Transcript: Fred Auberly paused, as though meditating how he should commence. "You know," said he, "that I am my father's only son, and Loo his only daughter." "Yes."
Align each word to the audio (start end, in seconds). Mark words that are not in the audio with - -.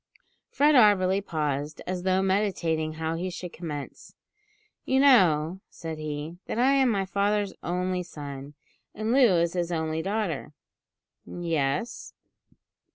Fred 0.49 0.73
Auberly 0.73 1.21
paused, 1.23 1.83
as 1.85 2.01
though 2.01 2.23
meditating 2.23 2.93
how 2.93 3.13
he 3.13 3.29
should 3.29 3.53
commence. 3.53 4.15
"You 4.83 4.99
know," 4.99 5.59
said 5.69 5.99
he, 5.99 6.39
"that 6.47 6.57
I 6.57 6.71
am 6.71 6.89
my 6.89 7.05
father's 7.05 7.53
only 7.61 8.01
son, 8.01 8.55
and 8.95 9.11
Loo 9.11 9.37
his 9.47 9.71
only 9.71 10.01
daughter." 10.01 10.53
"Yes." 11.27 12.15